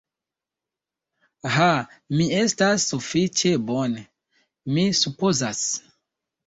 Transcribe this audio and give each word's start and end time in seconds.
Ha, 1.57 1.67
mi 2.15 2.27
estas 2.39 2.89
sufiĉe 2.95 3.55
bone, 3.69 4.09
mi 4.75 4.89
supozas. 5.05 5.67